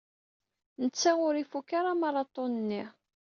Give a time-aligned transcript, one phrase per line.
[0.81, 2.83] Netta ur ifuk ara amaraṭun-nni.